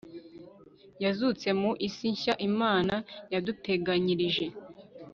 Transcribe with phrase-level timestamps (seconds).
[1.03, 2.95] yazutse mu isi nshya imana
[3.33, 4.45] yaduteganyirije